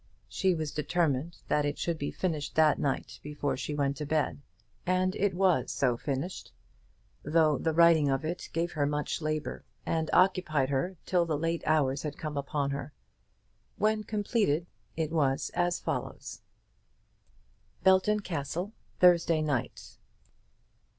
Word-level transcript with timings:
She 0.27 0.55
was 0.55 0.71
determined 0.71 1.37
that 1.47 1.63
it 1.63 1.77
should 1.77 1.99
be 1.99 2.09
finished 2.09 2.55
that 2.55 2.79
night 2.79 3.19
before 3.21 3.55
she 3.55 3.75
went 3.75 3.97
to 3.97 4.05
bed. 4.07 4.41
And 4.83 5.15
it 5.15 5.35
was 5.35 5.69
so 5.71 5.95
finished; 5.95 6.51
though 7.21 7.59
the 7.59 7.71
writing 7.71 8.09
of 8.09 8.25
it 8.25 8.49
gave 8.51 8.71
her 8.71 8.87
much 8.87 9.21
labour, 9.21 9.63
and 9.85 10.09
occupied 10.11 10.69
her 10.69 10.95
till 11.05 11.27
the 11.27 11.37
late 11.37 11.61
hours 11.67 12.01
had 12.01 12.17
come 12.17 12.35
upon 12.35 12.71
her. 12.71 12.93
When 13.77 14.03
completed 14.03 14.65
it 14.97 15.11
was 15.11 15.51
as 15.53 15.79
follows: 15.79 16.41
Belton 17.83 18.21
Castle, 18.21 18.73
Thursday 18.99 19.43
Night. 19.43 19.99